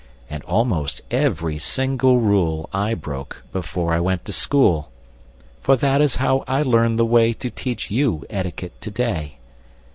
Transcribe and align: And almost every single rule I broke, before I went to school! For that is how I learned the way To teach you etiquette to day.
And 0.31 0.41
almost 0.45 1.01
every 1.11 1.59
single 1.59 2.19
rule 2.19 2.67
I 2.73 2.95
broke, 2.95 3.43
before 3.51 3.93
I 3.93 3.99
went 3.99 4.25
to 4.25 4.33
school! 4.33 4.89
For 5.59 5.75
that 5.75 6.01
is 6.01 6.15
how 6.15 6.43
I 6.47 6.63
learned 6.63 6.97
the 6.97 7.05
way 7.05 7.33
To 7.33 7.51
teach 7.51 7.91
you 7.91 8.25
etiquette 8.27 8.81
to 8.81 8.89
day. 8.89 9.37